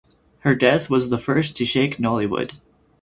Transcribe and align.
Her 0.39 0.55
death 0.55 0.89
was 0.89 1.11
the 1.11 1.19
first 1.19 1.55
to 1.57 1.63
shake 1.63 1.97
Nollywood. 1.97 2.59